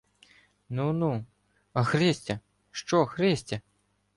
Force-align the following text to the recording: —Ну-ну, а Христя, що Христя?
—Ну-ну, 0.69 1.25
а 1.73 1.83
Христя, 1.83 2.39
що 2.71 3.05
Христя? 3.05 3.61